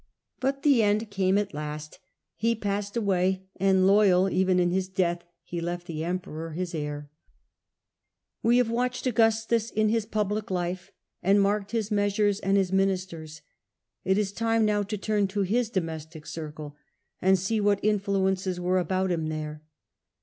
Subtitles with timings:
[0.39, 1.99] But the end came at last.
[2.35, 7.11] He passed away, and, loyal even in his death, he left the Emperor his heir.
[8.41, 10.91] We have watched Augustus in his public life,
[11.21, 13.43] and marked his measures and his ministers;
[14.03, 16.75] it is time now to turn to his domestic circle
[17.21, 19.61] and see what influences were about him there.